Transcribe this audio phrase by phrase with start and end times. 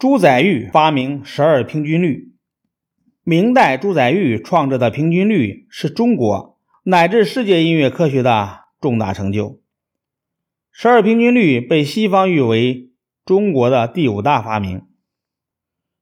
[0.00, 2.32] 朱载堉发明十二平均律。
[3.22, 9.60] 明代朱载堉创制的平均律是中国乃至世界音乐科学的重大成就。
[10.72, 12.90] 十二平均律被西方誉为
[13.26, 14.86] 中国的第五大发明。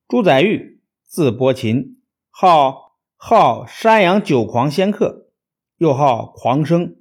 [0.07, 1.99] 朱载堉，字伯禽，
[2.31, 5.33] 号号山阳酒狂仙客，
[5.79, 6.95] 又号狂生，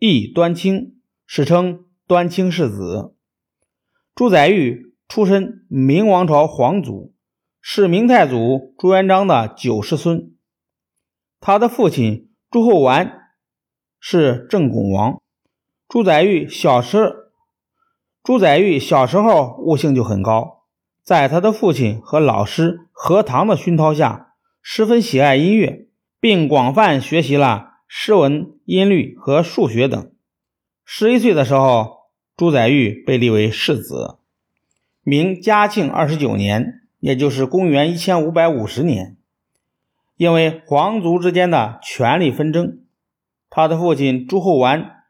[0.00, 3.14] 亦端清，史称端清世子。
[4.16, 4.87] 朱载堉。
[5.08, 7.14] 出身明王朝皇族，
[7.62, 10.34] 是明太祖朱元璋的九世孙。
[11.40, 13.30] 他的父亲朱厚完
[13.98, 15.18] 是正拱王。
[15.88, 17.30] 朱载堉小时，
[18.22, 20.66] 朱载堉小时候悟性就很高，
[21.02, 25.88] 在他的父亲和老师何唐的熏陶下，十分喜爱音乐，
[26.20, 30.12] 并广泛学习了诗文、音律和数学等。
[30.84, 34.18] 十一岁的时候，朱载堉被立为世子。
[35.10, 39.16] 明嘉庆二十九年，也就是公元一千五百五十年，
[40.18, 42.84] 因为皇族之间的权力纷争，
[43.48, 45.06] 他的父亲朱厚完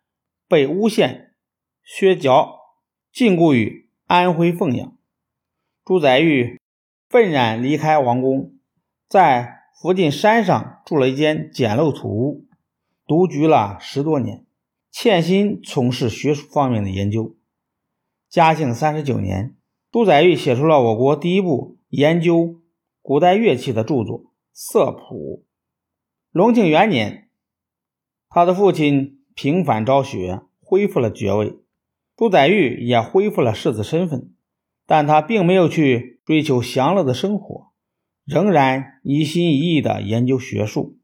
[0.46, 1.32] 被诬陷、
[1.82, 2.60] 削缴、
[3.12, 4.96] 禁锢于安徽凤阳。
[5.84, 6.56] 朱载堉
[7.08, 8.52] 愤然离开王宫，
[9.08, 12.46] 在附近山上住了一间简陋土屋，
[13.04, 14.46] 独居了十多年，
[14.92, 17.34] 潜心从事学术方面的研究。
[18.30, 19.57] 嘉庆三十九年。
[19.98, 22.60] 朱载堉写出了我国第一部研究
[23.02, 24.20] 古代乐器的著作
[24.52, 25.44] 《色谱》。
[26.30, 27.28] 隆庆元年，
[28.28, 31.56] 他的父亲平反昭雪，恢复了爵位，
[32.16, 34.32] 朱载堉也恢复了世子身份，
[34.86, 37.72] 但他并没有去追求享乐的生活，
[38.24, 40.96] 仍然一心一意地研究学术。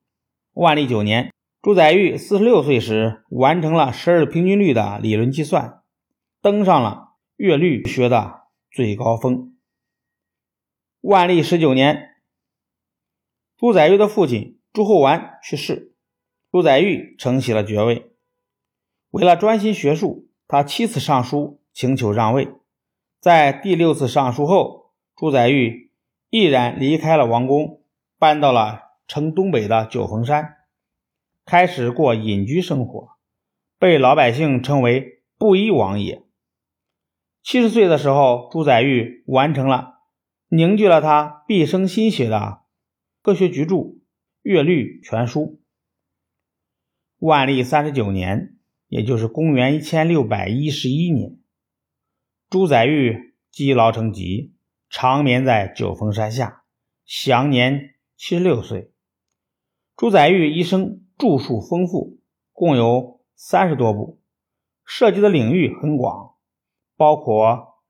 [0.52, 5.80] 万历九年，朱载堉四十六岁时，完成了十二平均律的理论计算，
[6.40, 8.43] 登上了乐律学的。
[8.74, 9.56] 最高峰。
[11.00, 12.16] 万历十九年，
[13.56, 15.94] 朱载堉的父亲朱厚完去世，
[16.50, 18.10] 朱载堉承袭了爵位。
[19.10, 22.48] 为了专心学术，他七次上书请求让位。
[23.20, 25.90] 在第六次上书后，朱载堉
[26.30, 27.80] 毅然离开了王宫，
[28.18, 30.56] 搬到了城东北的九峰山，
[31.44, 33.10] 开始过隐居生活，
[33.78, 36.22] 被老百姓称为“布衣王爷”。
[37.44, 39.98] 七十岁的时候，朱载堉完成了
[40.48, 42.62] 凝聚了他毕生心血的
[43.20, 43.74] 科学巨著
[44.40, 45.40] 《乐律全书》。
[47.18, 48.56] 万历三十九年，
[48.88, 51.38] 也就是公元一千六百一十一年，
[52.48, 54.54] 朱载堉积劳成疾，
[54.88, 56.62] 长眠在九峰山下，
[57.04, 58.90] 享年七十六岁。
[59.98, 62.22] 朱载堉一生著述丰富，
[62.54, 64.22] 共有三十多部，
[64.82, 66.33] 涉及的领域很广。
[66.96, 67.80] 包括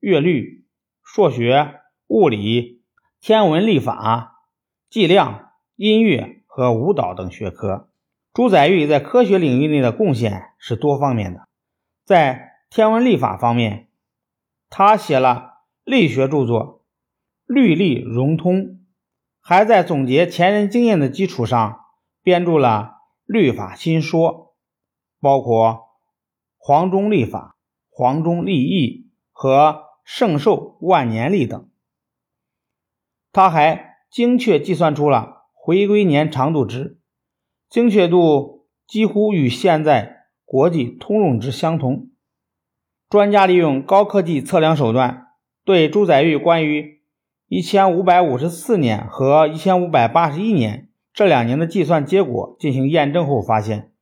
[0.00, 0.66] 乐律、
[1.02, 2.82] 数学、物理、
[3.20, 4.42] 天文历法、
[4.88, 7.88] 计量、音乐和舞蹈等学科。
[8.32, 11.48] 朱载堉在科学领域内的贡献是多方面的。
[12.04, 13.88] 在天文历法方面，
[14.68, 16.82] 他写了力学著作
[17.54, 18.56] 《律历融通》，
[19.40, 21.84] 还在总结前人经验的基础上
[22.22, 24.30] 编著了《律法新说》，
[25.20, 25.90] 包括
[26.58, 27.53] 黄钟历法。
[27.96, 31.68] 黄钟历易和圣寿万年历等，
[33.30, 36.98] 他还精确计算出了回归年长度值，
[37.68, 42.10] 精确度几乎与现在国际通用值相同。
[43.08, 45.28] 专家利用高科技测量手段，
[45.64, 47.00] 对朱载堉关于
[47.46, 53.92] 一千五百五十四年和一千五百八十一年这两年的计算结果进行验证后发现，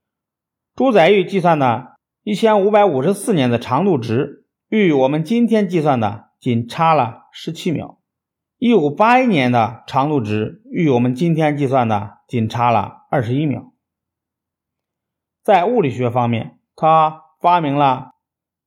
[0.75, 1.93] 朱载堉计算的。
[2.25, 7.99] 一千五百五十四年的长度值与我们今天计算的仅差了十七秒，
[8.59, 13.73] 一五八一年的长度值与我们今天计算的仅差了二十一秒。
[15.43, 18.13] 在物理学方面，他发明了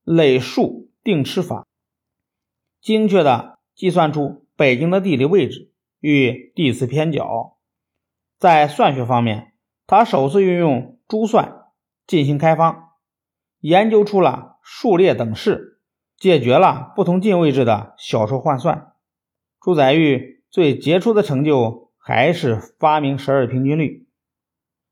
[0.04, 1.66] 累数定尺法，
[2.82, 7.56] 精确的计算出北京的地理位置与地磁偏角。
[8.38, 9.54] 在算学方面，
[9.86, 11.62] 他首次运用珠算
[12.06, 12.85] 进行开方。
[13.66, 15.80] 研究出了数列等式，
[16.16, 18.92] 解决了不同进位制的小数换算。
[19.60, 24.06] 朱载堉最杰出的成就还是发明十二平均律。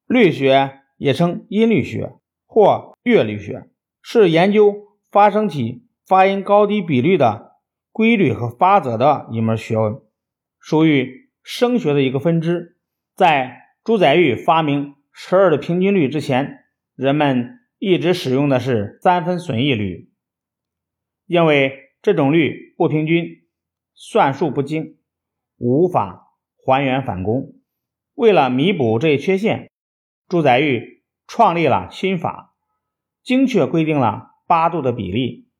[0.08, 2.14] 律学也称音律学
[2.46, 3.70] 或乐律学，
[4.02, 4.74] 是研究
[5.08, 7.52] 发声体发音高低比率的
[7.92, 10.00] 规律和法则的一门学问，
[10.58, 12.76] 属于声学的一个分支。
[13.14, 16.64] 在朱载堉发明十二的平均律之前，
[16.96, 17.60] 人们。
[17.86, 20.10] 一直使用的是三分损益律，
[21.26, 23.42] 因为这种律不平均，
[23.92, 24.96] 算术不精，
[25.58, 26.28] 无法
[26.64, 27.60] 还原返工。
[28.14, 29.70] 为了弥补这一缺陷，
[30.26, 32.54] 朱载堉创立了新法，
[33.22, 35.50] 精确规定了八度的比例，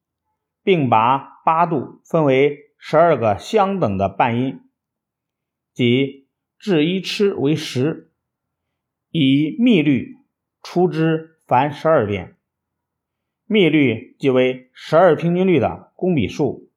[0.63, 4.61] 并把八度分为十二个相等的半音，
[5.75, 6.27] 即
[6.59, 8.15] 制一吃为十，
[9.11, 10.17] 以密律
[10.63, 12.37] 除之凡十二遍。
[13.47, 16.71] 幂律即为十二平均律的公比数，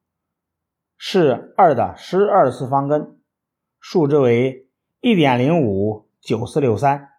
[0.97, 3.21] 是二的十二次方根，
[3.79, 4.67] 数值为
[4.99, 7.09] 一点零五九四六三。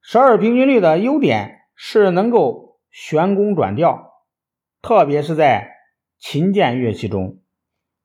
[0.00, 4.24] 十二平均律的优点是能够旋弓转调，
[4.80, 5.76] 特别是在
[6.18, 7.40] 琴键乐器中，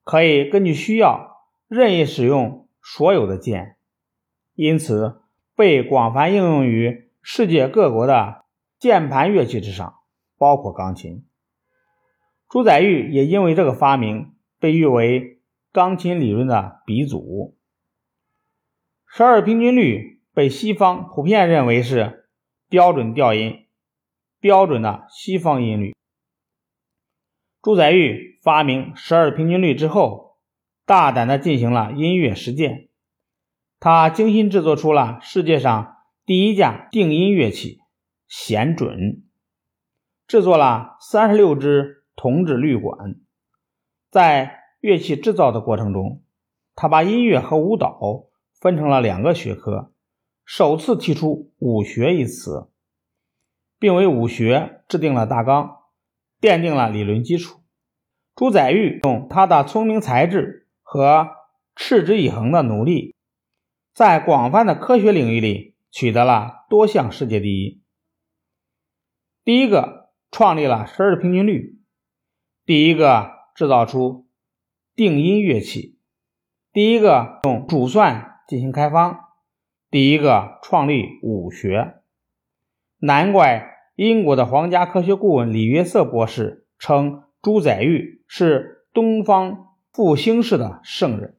[0.02, 1.36] 可以根据需要
[1.68, 3.76] 任意使用所有的键，
[4.54, 5.22] 因此
[5.54, 8.44] 被广泛应用于世界各国的。
[8.78, 9.96] 键盘乐器之上，
[10.38, 11.26] 包括钢琴。
[12.48, 15.40] 朱载玉也因为这个发明被誉为
[15.72, 17.58] 钢琴理论的鼻祖。
[19.08, 22.28] 十二平均律被西方普遍认为是
[22.68, 23.66] 标准调音、
[24.38, 25.96] 标准的西方音律。
[27.60, 30.36] 朱载玉发明十二平均律之后，
[30.84, 32.88] 大胆地进行了音乐实践。
[33.80, 35.95] 他精心制作出了世界上
[36.26, 37.78] 第一架定音乐器。
[38.26, 39.22] 弦准
[40.26, 43.14] 制作了三十六支铜制律管，
[44.10, 46.24] 在乐器制造的过程中，
[46.74, 48.26] 他把音乐和舞蹈
[48.60, 49.92] 分成了两个学科，
[50.44, 52.68] 首次提出“武学”一词，
[53.78, 55.76] 并为武学制定了大纲，
[56.40, 57.60] 奠定了理论基础。
[58.34, 61.28] 朱载堉用他的聪明才智和
[61.76, 63.14] 持之以恒的努力，
[63.94, 67.82] 在广泛的科学领域里取得了多项世界第一。
[69.44, 71.80] 第一个创立了十二平均律，
[72.64, 74.28] 第一个制造出
[74.94, 75.98] 定音乐器，
[76.72, 79.20] 第一个用主算进行开方，
[79.90, 82.02] 第一个创立武学。
[82.98, 91.35] 难怪英国的皇家科学顾问李约瑟博士称朱载堉是东方复兴式的圣人。